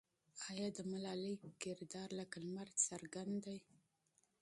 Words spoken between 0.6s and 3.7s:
د ملالۍ کردار لکه لمر څرګند دی؟